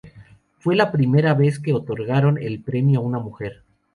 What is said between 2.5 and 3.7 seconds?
premio a una mujer.